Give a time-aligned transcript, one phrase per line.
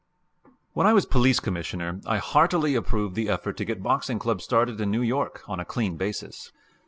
[0.73, 4.81] When I was Police Commissioner, I heartily approved the effort to get boxing clubs started
[4.81, 6.51] in New York on a clean basis.